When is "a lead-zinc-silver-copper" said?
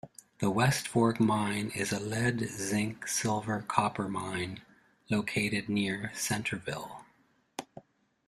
1.91-4.07